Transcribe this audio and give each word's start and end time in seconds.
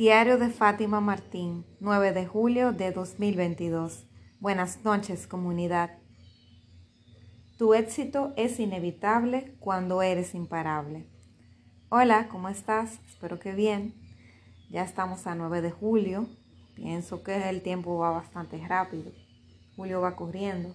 Diario 0.00 0.38
de 0.38 0.48
Fátima 0.48 1.02
Martín, 1.02 1.66
9 1.78 2.14
de 2.14 2.24
julio 2.24 2.72
de 2.72 2.90
2022. 2.90 4.06
Buenas 4.38 4.82
noches, 4.82 5.26
comunidad. 5.26 5.98
Tu 7.58 7.74
éxito 7.74 8.32
es 8.38 8.58
inevitable 8.60 9.58
cuando 9.60 10.00
eres 10.00 10.34
imparable. 10.34 11.06
Hola, 11.90 12.28
¿cómo 12.28 12.48
estás? 12.48 12.98
Espero 13.10 13.38
que 13.38 13.52
bien. 13.52 13.94
Ya 14.70 14.84
estamos 14.84 15.26
a 15.26 15.34
9 15.34 15.60
de 15.60 15.70
julio. 15.70 16.30
Pienso 16.76 17.22
que 17.22 17.50
el 17.50 17.60
tiempo 17.60 17.98
va 17.98 18.10
bastante 18.10 18.56
rápido. 18.66 19.12
Julio 19.76 20.00
va 20.00 20.16
corriendo. 20.16 20.74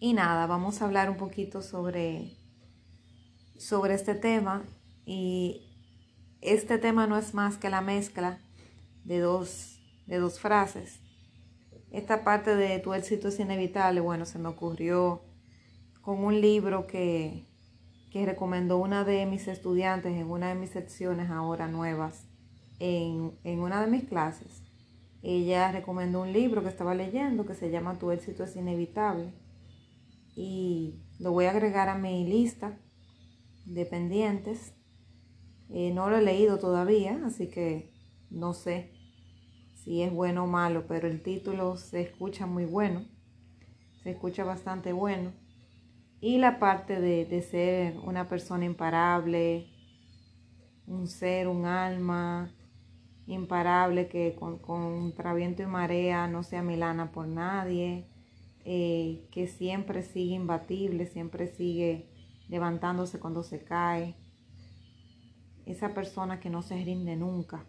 Y 0.00 0.14
nada, 0.14 0.48
vamos 0.48 0.82
a 0.82 0.86
hablar 0.86 1.08
un 1.10 1.16
poquito 1.16 1.62
sobre, 1.62 2.38
sobre 3.56 3.94
este 3.94 4.16
tema. 4.16 4.64
Y 5.04 5.65
este 6.40 6.78
tema 6.78 7.06
no 7.06 7.16
es 7.16 7.34
más 7.34 7.56
que 7.58 7.70
la 7.70 7.80
mezcla 7.80 8.38
de 9.04 9.20
dos, 9.20 9.80
de 10.06 10.18
dos 10.18 10.40
frases. 10.40 11.00
Esta 11.90 12.24
parte 12.24 12.56
de 12.56 12.78
tu 12.78 12.94
éxito 12.94 13.28
es 13.28 13.40
inevitable, 13.40 14.00
bueno, 14.00 14.26
se 14.26 14.38
me 14.38 14.48
ocurrió 14.48 15.22
con 16.02 16.22
un 16.22 16.40
libro 16.40 16.86
que, 16.86 17.44
que 18.12 18.26
recomendó 18.26 18.78
una 18.78 19.04
de 19.04 19.26
mis 19.26 19.48
estudiantes 19.48 20.12
en 20.12 20.30
una 20.30 20.48
de 20.48 20.54
mis 20.54 20.70
secciones 20.70 21.30
ahora 21.30 21.68
nuevas, 21.68 22.26
en, 22.78 23.32
en 23.44 23.60
una 23.60 23.80
de 23.80 23.90
mis 23.90 24.04
clases. 24.04 24.62
Ella 25.22 25.72
recomendó 25.72 26.22
un 26.22 26.32
libro 26.32 26.62
que 26.62 26.68
estaba 26.68 26.94
leyendo 26.94 27.46
que 27.46 27.54
se 27.54 27.70
llama 27.70 27.98
Tu 27.98 28.10
éxito 28.10 28.44
es 28.44 28.54
inevitable 28.54 29.32
y 30.36 31.00
lo 31.18 31.32
voy 31.32 31.46
a 31.46 31.50
agregar 31.50 31.88
a 31.88 31.96
mi 31.96 32.24
lista 32.24 32.78
de 33.64 33.86
pendientes. 33.86 34.74
Eh, 35.70 35.92
no 35.92 36.08
lo 36.10 36.16
he 36.16 36.22
leído 36.22 36.58
todavía, 36.58 37.20
así 37.24 37.48
que 37.48 37.92
no 38.30 38.54
sé 38.54 38.92
si 39.74 40.02
es 40.02 40.12
bueno 40.12 40.44
o 40.44 40.46
malo, 40.46 40.86
pero 40.86 41.08
el 41.08 41.22
título 41.22 41.76
se 41.76 42.00
escucha 42.00 42.46
muy 42.46 42.64
bueno, 42.64 43.06
se 44.02 44.10
escucha 44.10 44.44
bastante 44.44 44.92
bueno. 44.92 45.32
Y 46.20 46.38
la 46.38 46.58
parte 46.58 47.00
de, 47.00 47.24
de 47.24 47.42
ser 47.42 47.98
una 47.98 48.28
persona 48.28 48.64
imparable, 48.64 49.66
un 50.86 51.06
ser, 51.08 51.48
un 51.48 51.66
alma 51.66 52.50
imparable 53.26 54.08
que 54.08 54.34
con, 54.38 54.58
contra 54.58 55.34
viento 55.34 55.62
y 55.62 55.66
marea 55.66 56.28
no 56.28 56.42
sea 56.42 56.62
milana 56.62 57.10
por 57.12 57.26
nadie, 57.26 58.06
eh, 58.64 59.28
que 59.30 59.46
siempre 59.46 60.02
sigue 60.02 60.34
imbatible, 60.34 61.06
siempre 61.06 61.46
sigue 61.46 62.08
levantándose 62.48 63.18
cuando 63.18 63.42
se 63.42 63.64
cae. 63.64 64.14
Esa 65.66 65.92
persona 65.92 66.40
que 66.40 66.48
no 66.48 66.62
se 66.62 66.76
rinde 66.82 67.16
nunca. 67.16 67.66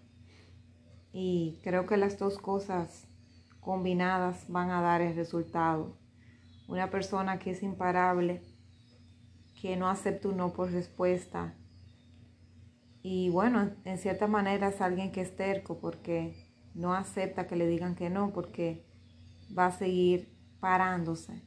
Y 1.12 1.60
creo 1.64 1.86
que 1.86 1.98
las 1.98 2.18
dos 2.18 2.38
cosas 2.38 3.08
combinadas 3.60 4.46
van 4.48 4.70
a 4.70 4.82
dar 4.82 5.02
el 5.02 5.16
resultado. 5.16 5.98
Una 6.70 6.90
persona 6.90 7.40
que 7.40 7.52
es 7.52 7.64
imparable, 7.64 8.42
que 9.62 9.76
no 9.76 9.90
acepta 9.90 10.30
un 10.30 10.38
no 10.38 10.54
por 10.54 10.72
respuesta. 10.72 11.56
Y 13.02 13.30
bueno, 13.30 13.72
en 13.84 13.98
cierta 13.98 14.28
manera 14.28 14.70
es 14.70 14.80
alguien 14.80 15.12
que 15.12 15.22
es 15.22 15.36
terco 15.36 15.80
porque 15.80 16.48
no 16.76 16.94
acepta 16.94 17.48
que 17.48 17.56
le 17.56 17.68
digan 17.68 17.96
que 17.96 18.10
no, 18.10 18.32
porque 18.32 18.86
va 19.58 19.68
a 19.68 19.72
seguir 19.72 20.38
parándose. 20.60 21.42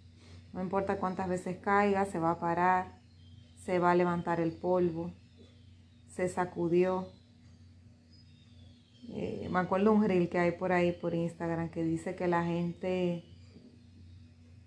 No 0.52 0.60
importa 0.60 0.98
cuántas 0.98 1.28
veces 1.28 1.58
caiga, 1.58 2.04
se 2.06 2.18
va 2.18 2.32
a 2.32 2.40
parar, 2.40 2.98
se 3.56 3.78
va 3.78 3.92
a 3.92 3.94
levantar 3.94 4.40
el 4.40 4.52
polvo, 4.52 5.12
se 6.11 6.28
sacudió. 6.28 7.08
Eh, 9.08 9.48
me 9.50 9.58
acuerdo 9.58 9.92
un 9.92 10.05
reel 10.06 10.28
que 10.28 10.39
hay 10.39 10.52
por 10.52 10.72
ahí 10.72 10.92
por 10.92 11.14
Instagram 11.14 11.70
que 11.70 11.83
dice 11.83 12.14
que 12.14 12.28
la 12.28 12.44
gente, 12.44 13.25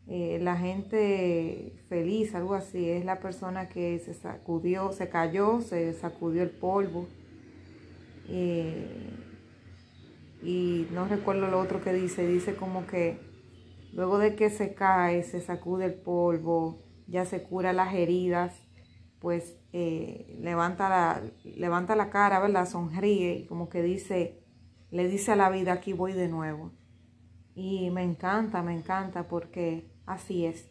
eh, 0.07 0.39
la 0.41 0.57
gente 0.57 1.73
feliz, 1.87 2.35
algo 2.35 2.55
así, 2.55 2.89
es 2.89 3.05
la 3.05 3.19
persona 3.19 3.69
que 3.69 3.99
se 3.99 4.13
sacudió, 4.13 4.91
se 4.91 5.09
cayó, 5.09 5.61
se 5.61 5.93
sacudió 5.93 6.43
el 6.43 6.49
polvo. 6.49 7.07
Eh, 8.27 9.11
y 10.41 10.87
no 10.91 11.07
recuerdo 11.07 11.47
lo 11.47 11.59
otro 11.59 11.81
que 11.81 11.93
dice, 11.93 12.27
dice 12.27 12.55
como 12.55 12.85
que 12.87 13.33
Luego 13.93 14.17
de 14.17 14.35
que 14.35 14.49
se 14.49 14.73
cae, 14.73 15.21
se 15.21 15.39
sacude 15.39 15.85
el 15.85 15.93
polvo, 15.93 16.81
ya 17.07 17.25
se 17.25 17.43
cura 17.43 17.73
las 17.73 17.93
heridas, 17.93 18.59
pues 19.23 19.57
eh, 19.71 20.37
levanta, 20.41 20.89
la, 20.89 21.23
levanta 21.45 21.95
la 21.95 22.09
cara, 22.09 22.41
¿verdad? 22.41 22.67
Sonríe 22.67 23.37
y 23.37 23.45
como 23.45 23.69
que 23.69 23.81
dice, 23.81 24.43
le 24.91 25.07
dice 25.07 25.31
a 25.31 25.37
la 25.37 25.49
vida, 25.49 25.71
aquí 25.71 25.93
voy 25.93 26.11
de 26.11 26.27
nuevo. 26.27 26.73
Y 27.55 27.89
me 27.91 28.03
encanta, 28.03 28.61
me 28.63 28.75
encanta 28.75 29.29
porque 29.29 29.89
así 30.05 30.45
es. 30.45 30.69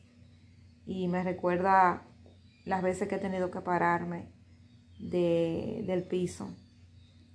Y 0.85 1.09
me 1.09 1.25
recuerda 1.25 2.03
las 2.67 2.83
veces 2.83 3.09
que 3.09 3.15
he 3.15 3.19
tenido 3.19 3.51
que 3.51 3.63
pararme 3.63 4.31
de, 4.99 5.83
del 5.87 6.03
piso. 6.03 6.55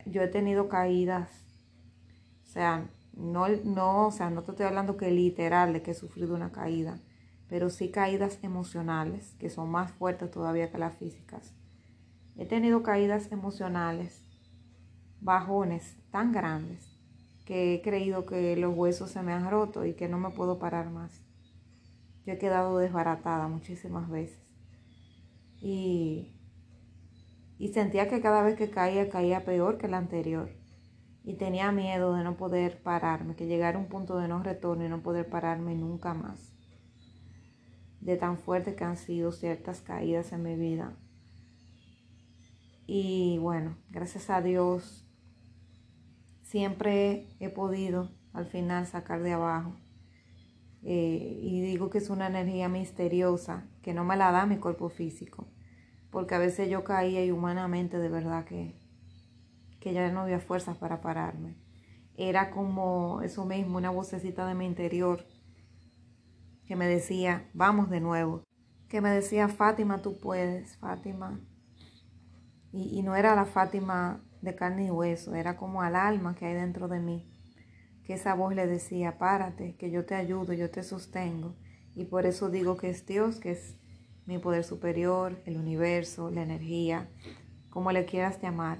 Yo 0.05 0.21
he 0.21 0.27
tenido 0.27 0.69
caídas, 0.69 1.31
o 2.43 2.51
sea, 2.51 2.91
no, 3.13 3.47
no, 3.47 4.09
o 4.09 4.11
sea, 4.11 4.29
no 4.29 4.43
te 4.43 4.51
estoy 4.51 4.67
hablando 4.67 4.97
que 4.97 5.09
literal 5.09 5.73
de 5.73 5.81
que 5.81 5.91
he 5.91 5.95
sufrido 5.95 6.35
una 6.35 6.51
caída, 6.51 6.99
pero 7.49 7.69
sí 7.69 7.91
caídas 7.91 8.39
emocionales, 8.43 9.35
que 9.39 9.49
son 9.49 9.69
más 9.69 9.91
fuertes 9.91 10.31
todavía 10.31 10.71
que 10.71 10.77
las 10.77 10.95
físicas. 10.95 11.53
He 12.35 12.45
tenido 12.45 12.83
caídas 12.83 13.31
emocionales, 13.31 14.21
bajones 15.21 15.97
tan 16.11 16.31
grandes, 16.31 16.87
que 17.45 17.73
he 17.73 17.81
creído 17.81 18.25
que 18.25 18.55
los 18.57 18.75
huesos 18.75 19.11
se 19.11 19.23
me 19.23 19.33
han 19.33 19.49
roto 19.49 19.85
y 19.85 19.93
que 19.93 20.09
no 20.09 20.19
me 20.19 20.31
puedo 20.31 20.59
parar 20.59 20.89
más. 20.89 21.21
Yo 22.25 22.33
he 22.33 22.37
quedado 22.37 22.77
desbaratada 22.77 23.47
muchísimas 23.47 24.09
veces. 24.09 24.39
Y, 25.61 26.35
y 27.57 27.69
sentía 27.69 28.09
que 28.09 28.21
cada 28.21 28.43
vez 28.43 28.55
que 28.55 28.69
caía, 28.69 29.09
caía 29.09 29.45
peor 29.45 29.77
que 29.77 29.87
la 29.87 29.97
anterior 29.97 30.49
y 31.23 31.33
tenía 31.33 31.71
miedo 31.73 32.13
de 32.13 32.23
no 32.23 32.37
poder 32.37 32.81
pararme, 32.83 33.35
que 33.35 33.47
llegara 33.47 33.77
un 33.77 33.87
punto 33.87 34.17
de 34.17 34.29
no 34.29 34.43
retorno 34.43 34.85
y 34.85 34.89
no 34.89 35.01
poder 35.01 35.29
pararme 35.29 35.75
nunca 35.75 36.13
más. 36.13 36.56
De 38.01 38.15
tan 38.15 38.37
fuerte 38.37 38.75
que 38.75 38.83
han 38.83 38.97
sido 38.97 39.31
ciertas 39.31 39.81
caídas 39.81 40.31
en 40.31 40.43
mi 40.43 40.55
vida. 40.55 40.95
Y 42.85 43.37
bueno, 43.39 43.75
gracias 43.89 44.29
a 44.29 44.41
Dios 44.41 45.05
siempre 46.43 47.27
he 47.39 47.49
podido 47.49 48.11
al 48.33 48.45
final 48.45 48.85
sacar 48.85 49.21
de 49.21 49.33
abajo. 49.33 49.75
Eh, 50.83 51.39
y 51.41 51.61
digo 51.61 51.89
que 51.89 51.97
es 51.97 52.09
una 52.09 52.27
energía 52.27 52.69
misteriosa 52.69 53.67
que 53.81 53.93
no 53.93 54.05
me 54.05 54.15
la 54.15 54.31
da 54.31 54.45
mi 54.45 54.57
cuerpo 54.57 54.89
físico. 54.89 55.47
Porque 56.11 56.35
a 56.35 56.39
veces 56.39 56.69
yo 56.69 56.83
caía 56.83 57.25
y 57.25 57.31
humanamente 57.31 57.99
de 57.99 58.09
verdad 58.09 58.45
que 58.45 58.87
que 59.79 59.93
ya 59.93 60.11
no 60.11 60.21
había 60.21 60.39
fuerzas 60.39 60.77
para 60.77 61.01
pararme. 61.01 61.55
Era 62.15 62.49
como 62.51 63.21
eso 63.21 63.45
mismo, 63.45 63.77
una 63.77 63.91
vocecita 63.91 64.47
de 64.47 64.55
mi 64.55 64.65
interior 64.65 65.25
que 66.67 66.75
me 66.75 66.87
decía, 66.87 67.49
vamos 67.53 67.89
de 67.89 68.01
nuevo. 68.01 68.43
Que 68.89 69.01
me 69.01 69.09
decía, 69.09 69.47
Fátima, 69.47 70.01
tú 70.01 70.19
puedes, 70.19 70.77
Fátima. 70.77 71.39
Y, 72.71 72.99
y 72.99 73.03
no 73.03 73.15
era 73.15 73.35
la 73.35 73.45
Fátima 73.45 74.21
de 74.41 74.55
carne 74.55 74.85
y 74.85 74.91
hueso, 74.91 75.33
era 75.35 75.57
como 75.57 75.81
al 75.81 75.95
alma 75.95 76.35
que 76.35 76.45
hay 76.45 76.53
dentro 76.53 76.87
de 76.87 76.99
mí. 76.99 77.31
Que 78.03 78.13
esa 78.13 78.33
voz 78.33 78.53
le 78.53 78.67
decía, 78.67 79.17
párate, 79.17 79.75
que 79.75 79.91
yo 79.91 80.05
te 80.05 80.15
ayudo, 80.15 80.53
yo 80.53 80.69
te 80.69 80.83
sostengo. 80.83 81.55
Y 81.95 82.05
por 82.05 82.25
eso 82.25 82.49
digo 82.49 82.77
que 82.77 82.89
es 82.89 83.05
Dios, 83.05 83.39
que 83.39 83.51
es 83.51 83.77
mi 84.25 84.37
poder 84.37 84.63
superior, 84.63 85.41
el 85.45 85.57
universo, 85.57 86.29
la 86.29 86.43
energía, 86.43 87.09
como 87.69 87.91
le 87.91 88.05
quieras 88.05 88.41
llamar. 88.41 88.79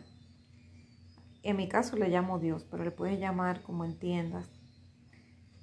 En 1.42 1.56
mi 1.56 1.70
caso 1.70 1.96
le 1.96 2.10
llamo 2.10 2.40
Dios, 2.40 2.66
pero 2.70 2.84
le 2.84 2.92
puedes 2.92 3.20
llamar 3.20 3.62
como 3.64 3.86
entiendas. 3.86 4.50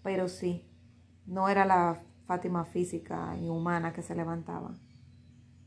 Pero 0.03 0.29
sí, 0.29 0.71
no 1.27 1.49
era 1.49 1.65
la 1.65 2.03
Fátima 2.27 2.65
física 2.65 3.37
y 3.41 3.49
humana 3.49 3.93
que 3.93 4.03
se 4.03 4.15
levantaba. 4.15 4.75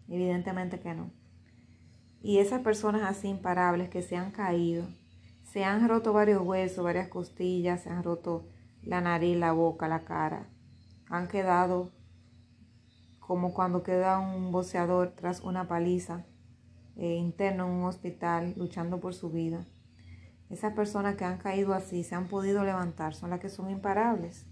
Evidentemente 0.08 0.80
que 0.80 0.94
no. 0.94 1.12
Y 2.22 2.40
esas 2.40 2.62
personas 2.62 3.04
así 3.04 3.28
imparables 3.28 3.90
que 3.90 4.02
se 4.02 4.18
han 4.18 4.32
caído, 4.32 4.88
se 5.44 5.64
han 5.64 5.88
roto 5.88 6.14
varios 6.14 6.42
huesos, 6.42 6.84
varias 6.84 7.08
costillas, 7.10 7.84
se 7.84 7.90
han 7.90 8.04
roto 8.04 8.48
la 8.84 9.02
nariz, 9.02 9.38
la 9.38 9.52
boca, 9.52 9.88
la 9.88 10.04
cara. 10.04 10.48
Han 11.10 11.28
quedado 11.28 11.92
como 13.20 13.54
cuando 13.54 13.84
queda 13.84 14.20
un 14.20 14.52
boxeador 14.52 15.14
tras 15.16 15.42
una 15.42 15.68
paliza 15.68 16.26
eh, 16.96 17.16
interno 17.16 17.66
en 17.66 17.74
un 17.74 17.84
hospital 17.84 18.54
luchando 18.58 19.00
por 19.00 19.14
su 19.14 19.30
vida. 19.30 19.66
Esas 20.50 20.74
personas 20.74 21.16
que 21.16 21.26
han 21.26 21.38
caído 21.38 21.74
así, 21.74 22.04
se 22.04 22.16
han 22.16 22.28
podido 22.28 22.64
levantar, 22.64 23.14
son 23.14 23.30
las 23.30 23.40
que 23.40 23.50
son 23.50 23.70
imparables. 23.70 24.46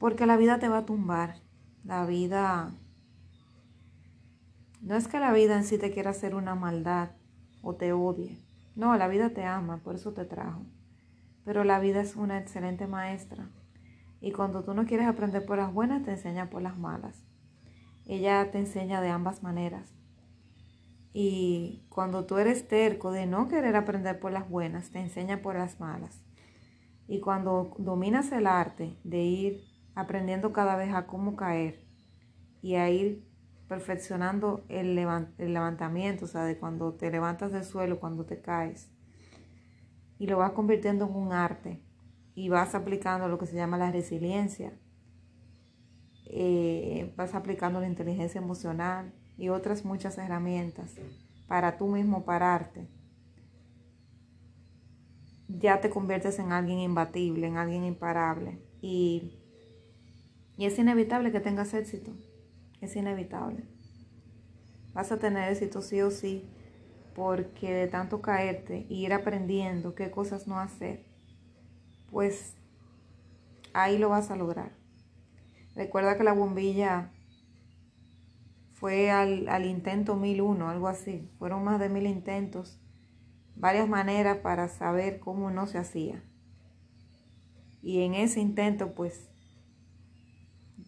Porque 0.00 0.24
la 0.24 0.38
vida 0.38 0.58
te 0.58 0.68
va 0.68 0.78
a 0.78 0.86
tumbar. 0.86 1.36
La 1.84 2.06
vida... 2.06 2.72
No 4.80 4.96
es 4.96 5.06
que 5.08 5.20
la 5.20 5.30
vida 5.30 5.56
en 5.56 5.64
sí 5.64 5.76
te 5.76 5.92
quiera 5.92 6.10
hacer 6.10 6.34
una 6.34 6.54
maldad 6.54 7.10
o 7.60 7.74
te 7.74 7.92
odie. 7.92 8.38
No, 8.74 8.96
la 8.96 9.08
vida 9.08 9.28
te 9.30 9.44
ama, 9.44 9.76
por 9.84 9.94
eso 9.94 10.14
te 10.14 10.24
trajo. 10.24 10.64
Pero 11.44 11.64
la 11.64 11.78
vida 11.80 12.00
es 12.00 12.16
una 12.16 12.38
excelente 12.38 12.86
maestra. 12.86 13.50
Y 14.22 14.32
cuando 14.32 14.64
tú 14.64 14.72
no 14.72 14.86
quieres 14.86 15.06
aprender 15.06 15.44
por 15.44 15.58
las 15.58 15.72
buenas, 15.72 16.02
te 16.02 16.12
enseña 16.12 16.48
por 16.48 16.62
las 16.62 16.78
malas. 16.78 17.22
Ella 18.06 18.50
te 18.50 18.58
enseña 18.58 19.02
de 19.02 19.10
ambas 19.10 19.42
maneras. 19.42 19.86
Y 21.12 21.84
cuando 21.90 22.24
tú 22.24 22.38
eres 22.38 22.66
terco 22.68 23.12
de 23.12 23.26
no 23.26 23.48
querer 23.48 23.76
aprender 23.76 24.18
por 24.18 24.32
las 24.32 24.48
buenas, 24.48 24.90
te 24.92 24.98
enseña 24.98 25.42
por 25.42 25.56
las 25.56 25.78
malas. 25.78 26.22
Y 27.06 27.20
cuando 27.20 27.74
dominas 27.78 28.32
el 28.32 28.46
arte 28.46 28.96
de 29.04 29.18
ir 29.18 29.69
aprendiendo 30.00 30.52
cada 30.52 30.76
vez 30.76 30.92
a 30.94 31.06
cómo 31.06 31.36
caer 31.36 31.84
y 32.62 32.74
a 32.74 32.90
ir 32.90 33.24
perfeccionando 33.68 34.64
el, 34.68 34.94
levantamiento, 34.94 36.24
o 36.24 36.28
sea, 36.28 36.44
de 36.44 36.58
cuando 36.58 36.94
te 36.94 37.10
levantas 37.10 37.52
del 37.52 37.64
suelo, 37.64 38.00
cuando 38.00 38.26
te 38.26 38.40
caes, 38.40 38.90
y 40.18 40.26
lo 40.26 40.38
vas 40.38 40.52
convirtiendo 40.52 41.06
en 41.06 41.14
un 41.14 41.32
arte 41.32 41.80
y 42.34 42.48
vas 42.48 42.74
aplicando 42.74 43.28
lo 43.28 43.38
que 43.38 43.46
se 43.46 43.56
llama 43.56 43.78
la 43.78 43.92
resiliencia, 43.92 44.72
eh, 46.26 47.14
vas 47.16 47.34
aplicando 47.34 47.80
la 47.80 47.86
inteligencia 47.86 48.40
emocional 48.40 49.14
y 49.36 49.48
otras 49.48 49.84
muchas 49.84 50.18
herramientas 50.18 50.96
para 51.46 51.78
tú 51.78 51.88
mismo 51.88 52.24
pararte, 52.24 52.88
ya 55.58 55.80
te 55.80 55.90
conviertes 55.90 56.38
en 56.38 56.52
alguien 56.52 56.78
imbatible, 56.78 57.46
en 57.46 57.56
alguien 57.56 57.84
imparable. 57.84 58.62
Y, 58.80 59.39
y 60.60 60.66
es 60.66 60.78
inevitable 60.78 61.32
que 61.32 61.40
tengas 61.40 61.72
éxito, 61.72 62.12
es 62.82 62.94
inevitable. 62.94 63.64
Vas 64.92 65.10
a 65.10 65.18
tener 65.18 65.50
éxito 65.50 65.80
sí 65.80 66.02
o 66.02 66.10
sí, 66.10 66.50
porque 67.14 67.72
de 67.72 67.88
tanto 67.88 68.20
caerte 68.20 68.84
y 68.90 69.06
ir 69.06 69.14
aprendiendo 69.14 69.94
qué 69.94 70.10
cosas 70.10 70.46
no 70.46 70.58
hacer, 70.58 71.06
pues 72.10 72.58
ahí 73.72 73.96
lo 73.96 74.10
vas 74.10 74.30
a 74.30 74.36
lograr. 74.36 74.72
Recuerda 75.76 76.18
que 76.18 76.24
la 76.24 76.34
bombilla 76.34 77.10
fue 78.74 79.10
al, 79.10 79.48
al 79.48 79.64
intento 79.64 80.14
1001, 80.14 80.68
algo 80.68 80.88
así. 80.88 81.26
Fueron 81.38 81.64
más 81.64 81.80
de 81.80 81.88
mil 81.88 82.06
intentos, 82.06 82.78
varias 83.56 83.88
maneras 83.88 84.36
para 84.42 84.68
saber 84.68 85.20
cómo 85.20 85.50
no 85.50 85.66
se 85.66 85.78
hacía. 85.78 86.22
Y 87.80 88.02
en 88.02 88.12
ese 88.12 88.40
intento, 88.40 88.92
pues, 88.92 89.29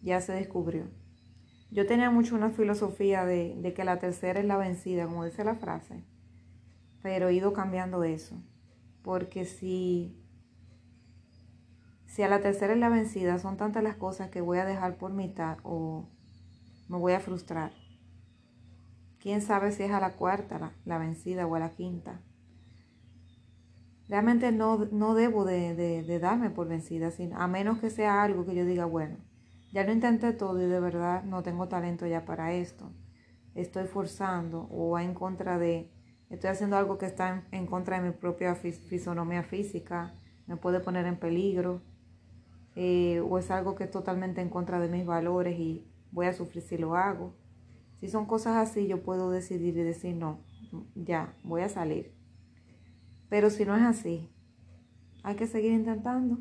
ya 0.03 0.21
se 0.21 0.33
descubrió. 0.33 0.85
Yo 1.71 1.87
tenía 1.87 2.11
mucho 2.11 2.35
una 2.35 2.51
filosofía 2.51 3.25
de, 3.25 3.73
que 3.75 3.83
la 3.83 3.97
tercera 3.97 4.39
es 4.39 4.45
la 4.45 4.57
vencida, 4.57 5.07
como 5.07 5.25
dice 5.25 5.43
la 5.43 5.55
frase, 5.55 6.03
pero 7.01 7.29
he 7.29 7.33
ido 7.33 7.53
cambiando 7.53 8.03
eso. 8.03 8.39
Porque 9.01 9.45
si 9.45 10.19
si 12.13 12.21
a 12.21 12.29
la 12.29 12.41
tercera 12.41 12.73
es 12.73 12.79
la 12.79 12.89
vencida, 12.89 13.39
son 13.39 13.57
tantas 13.57 13.81
las 13.81 13.95
cosas 13.95 14.29
que 14.29 14.39
voy 14.39 14.59
a 14.59 14.65
dejar 14.65 14.97
por 14.97 15.13
mitad 15.13 15.57
o 15.63 16.05
me 16.87 16.97
voy 16.99 17.13
a 17.13 17.19
frustrar. 17.19 17.71
Quién 19.19 19.41
sabe 19.41 19.71
si 19.71 19.81
es 19.81 19.91
a 19.91 19.99
la 19.99 20.11
cuarta 20.11 20.73
la, 20.85 20.99
vencida 20.99 21.47
o 21.47 21.55
a 21.55 21.59
la 21.59 21.71
quinta. 21.71 22.21
Realmente 24.07 24.51
no, 24.51 24.85
no 24.91 25.15
debo 25.15 25.43
de, 25.43 25.73
de, 25.73 26.19
darme 26.19 26.51
por 26.51 26.67
vencida, 26.67 27.09
sino, 27.09 27.35
a 27.39 27.47
menos 27.47 27.79
que 27.79 27.89
sea 27.89 28.21
algo 28.21 28.45
que 28.45 28.53
yo 28.53 28.63
diga, 28.63 28.85
bueno, 28.85 29.17
ya 29.73 29.83
lo 29.83 29.91
intenté 29.91 30.33
todo 30.33 30.61
y 30.61 30.67
de 30.67 30.79
verdad 30.79 31.23
no 31.23 31.41
tengo 31.41 31.67
talento 31.67 32.05
ya 32.05 32.25
para 32.25 32.53
esto. 32.53 32.91
Estoy 33.55 33.85
forzando 33.87 34.67
o 34.69 34.99
en 34.99 35.15
contra 35.15 35.57
de, 35.57 35.91
estoy 36.29 36.51
haciendo 36.51 36.77
algo 36.77 36.99
que 36.99 37.07
está 37.07 37.43
en, 37.51 37.65
contra 37.65 37.99
de 37.99 38.09
mi 38.09 38.15
propia 38.15 38.53
fisonomía 38.53 39.41
física, 39.41 40.13
me 40.45 40.57
puede 40.57 40.79
poner 40.79 41.07
en 41.07 41.17
peligro 41.17 41.81
eh, 42.75 43.19
o 43.27 43.39
es 43.39 43.49
algo 43.49 43.73
que 43.73 43.85
es 43.85 43.91
totalmente 43.91 44.41
en 44.41 44.49
contra 44.49 44.79
de 44.79 44.89
mis 44.89 45.07
valores 45.07 45.59
y 45.59 45.87
voy 46.11 46.27
a 46.27 46.33
sufrir 46.33 46.61
si 46.61 46.77
lo 46.77 46.95
hago. 46.95 47.33
Si 47.95 48.09
son 48.09 48.27
cosas 48.27 48.57
así, 48.57 48.87
yo 48.87 49.01
puedo 49.01 49.31
decidir 49.31 49.75
y 49.75 49.81
decir, 49.81 50.15
no, 50.15 50.39
ya, 50.93 51.33
voy 51.43 51.63
a 51.63 51.69
salir. 51.69 52.13
Pero 53.27 53.49
si 53.49 53.65
no 53.65 53.75
es 53.75 53.81
así, 53.81 54.29
hay 55.23 55.35
que 55.35 55.47
seguir 55.47 55.71
intentando. 55.71 56.37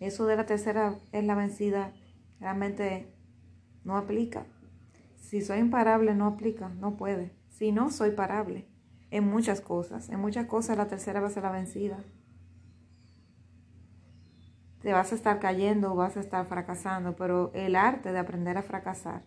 Eso 0.00 0.26
de 0.26 0.36
la 0.36 0.46
tercera 0.46 0.98
es 1.12 1.24
la 1.24 1.34
vencida, 1.34 1.92
realmente 2.40 3.14
no 3.84 3.96
aplica. 3.96 4.46
Si 5.16 5.40
soy 5.40 5.58
imparable, 5.58 6.14
no 6.14 6.26
aplica, 6.26 6.68
no 6.68 6.96
puede. 6.96 7.32
Si 7.48 7.72
no, 7.72 7.90
soy 7.90 8.10
parable 8.10 8.68
en 9.10 9.24
muchas 9.24 9.60
cosas. 9.60 10.08
En 10.08 10.20
muchas 10.20 10.46
cosas 10.46 10.76
la 10.76 10.88
tercera 10.88 11.20
va 11.20 11.28
a 11.28 11.30
ser 11.30 11.42
la 11.42 11.50
vencida 11.50 12.04
te 14.86 14.92
vas 14.92 15.10
a 15.10 15.16
estar 15.16 15.40
cayendo 15.40 15.92
o 15.92 15.96
vas 15.96 16.16
a 16.16 16.20
estar 16.20 16.46
fracasando, 16.46 17.16
pero 17.16 17.50
el 17.54 17.74
arte 17.74 18.12
de 18.12 18.20
aprender 18.20 18.56
a 18.56 18.62
fracasar 18.62 19.24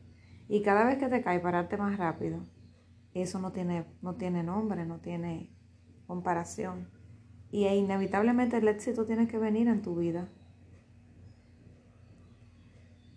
y 0.48 0.62
cada 0.62 0.86
vez 0.86 0.98
que 1.00 1.10
te 1.10 1.22
caes 1.22 1.42
pararte 1.42 1.76
más 1.76 1.98
rápido, 1.98 2.46
eso 3.14 3.40
no 3.40 3.52
tiene, 3.52 3.84
no 4.02 4.16
tiene 4.16 4.42
nombre, 4.42 4.86
no 4.86 5.02
tiene 5.02 5.54
comparación. 6.08 6.90
Y 7.52 7.68
inevitablemente 7.68 8.56
el 8.56 8.70
éxito 8.70 9.06
tiene 9.06 9.28
que 9.28 9.38
venir 9.38 9.68
en 9.68 9.82
tu 9.82 9.98
vida. 9.98 10.30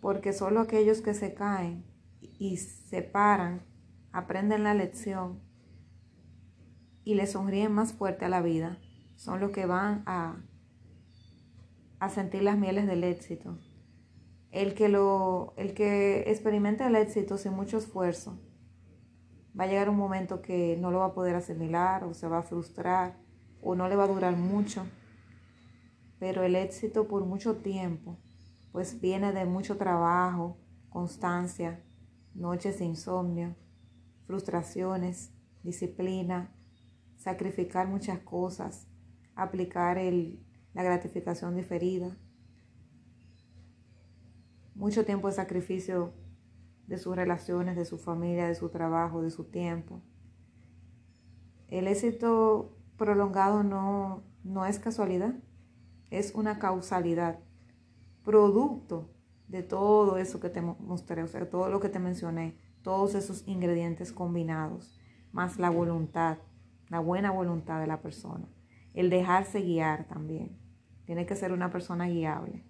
Porque 0.03 0.35
solo 0.35 0.61
aquellos 0.61 1.01
que 1.01 1.15
se 1.15 1.33
caen 1.33 1.87
y 2.21 2.59
se 2.59 3.01
paran, 3.01 3.63
aprenden 4.13 4.65
la 4.65 4.75
lección 4.75 5.41
y 7.03 7.15
le 7.15 7.27
sonríen 7.27 7.73
más 7.73 7.95
fuerte 7.95 8.27
a 8.27 8.29
la 8.29 8.43
vida, 8.43 8.79
son 9.17 9.41
los 9.41 9.53
que 9.53 9.65
van 9.65 10.03
a 10.05 10.37
a 12.03 12.09
sentir 12.09 12.43
las 12.43 12.59
mieles 12.59 12.89
del 12.89 13.05
éxito. 13.05 13.57
El 14.51 14.75
que, 14.75 14.89
lo, 14.89 15.55
el 15.57 15.73
que 15.73 16.25
experimenta 16.27 16.89
el 16.89 16.97
éxito 16.97 17.39
sin 17.39 17.53
mucho 17.53 17.79
esfuerzo, 17.79 18.41
va 19.59 19.65
a 19.65 19.67
llegar 19.69 19.89
un 19.89 19.99
momento 19.99 20.43
que 20.43 20.77
no 20.81 20.91
lo 20.91 20.99
va 20.99 21.07
a 21.07 21.15
poder 21.15 21.37
asimilar 21.37 22.03
o 22.03 22.13
se 22.13 22.27
va 22.27 22.39
a 22.39 22.43
frustrar 22.43 23.21
o 23.63 23.77
no 23.77 23.87
le 23.87 23.95
va 23.95 24.03
a 24.03 24.09
durar 24.09 24.37
mucho. 24.37 24.85
Pero 26.19 26.43
el 26.43 26.57
éxito 26.57 27.07
por 27.07 27.25
mucho 27.25 27.59
tiempo, 27.59 28.19
pues 28.73 29.01
viene 29.01 29.33
de 29.33 29.45
mucho 29.45 29.77
trabajo, 29.77 30.57
constancia, 30.89 31.85
noches 32.35 32.79
de 32.79 32.87
insomnio, 32.87 33.55
frustraciones, 34.27 35.31
disciplina, 35.63 36.55
sacrificar 37.17 37.87
muchas 37.87 38.19
cosas, 38.21 38.89
aplicar 39.35 39.99
el, 39.99 40.45
la 40.75 40.83
gratificación 40.83 41.55
diferida, 41.55 42.17
mucho 44.75 45.05
tiempo 45.05 45.29
de 45.29 45.35
sacrificio 45.35 46.15
de 46.87 46.99
sus 46.99 47.15
relaciones, 47.15 47.77
de 47.77 47.85
su 47.85 47.99
familia, 47.99 48.49
de 48.49 48.55
su 48.55 48.71
trabajo, 48.71 49.23
de 49.23 49.31
su 49.31 49.45
tiempo. 49.45 50.03
El 51.69 51.87
éxito 51.87 52.77
prolongado 52.97 53.63
no, 53.63 54.25
no 54.45 54.67
es 54.67 54.79
casualidad, 54.79 55.35
es 56.11 56.35
una 56.35 56.59
causalidad, 56.59 57.39
producto 58.25 59.11
de 59.49 59.63
todo 59.63 60.17
eso 60.17 60.41
que 60.41 60.49
te 60.49 60.63
mostré, 60.63 61.23
o 61.23 61.29
sea, 61.29 61.49
todo 61.49 61.69
lo 61.69 61.81
que 61.81 61.89
te 61.89 61.99
mencioné, 61.99 62.57
todos 62.83 63.15
esos 63.15 63.47
ingredientes 63.47 64.13
combinados, 64.13 64.99
más 65.33 65.59
la 65.59 65.71
voluntad, 65.71 66.39
la 66.89 67.01
buena 67.01 67.31
voluntad 67.31 67.81
de 67.81 67.87
la 67.87 68.01
persona, 68.01 68.49
el 68.95 69.11
dejarse 69.11 69.61
guiar 69.61 70.07
también. 70.07 70.59
Tiene 71.05 71.27
que 71.27 71.37
ser 71.37 71.53
una 71.53 71.71
persona 71.71 72.09
guiable. 72.09 72.65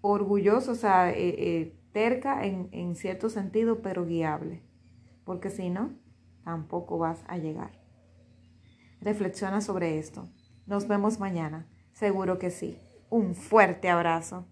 Orgulloso, 0.00 0.72
o 0.72 0.76
sea, 0.76 1.10
eh, 1.10 1.34
eh, 1.38 1.80
terca 1.92 2.44
en, 2.44 2.68
en 2.72 2.94
cierto 2.94 3.30
sentido, 3.30 3.80
pero 3.82 4.04
guiable. 4.04 4.62
Porque 5.24 5.50
si 5.50 5.70
no, 5.70 5.92
tampoco 6.44 6.98
vas 6.98 7.24
a 7.28 7.38
llegar. 7.38 7.80
Reflexiona 9.00 9.60
sobre 9.60 9.98
esto. 9.98 10.28
Nos 10.66 10.86
vemos 10.86 11.18
mañana. 11.18 11.68
Seguro 11.92 12.38
que 12.38 12.50
sí. 12.50 12.78
Un 13.12 13.34
fuerte 13.34 13.90
abrazo. 13.90 14.46